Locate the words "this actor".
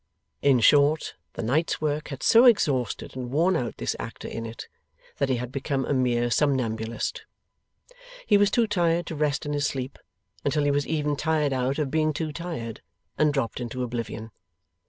3.77-4.27